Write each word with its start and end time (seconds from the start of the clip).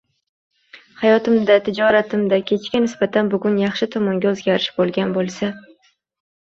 —xayotimda, 1.01 1.57
tijoratimda 1.67 2.41
kechaga 2.53 2.83
nisbatan 2.87 3.31
bugun 3.37 3.63
yaxshi 3.67 3.93
tomonga 3.95 4.35
o'zgarish 4.35 4.71
bo'lgan 4.83 5.17
bo'lsa 5.23 5.57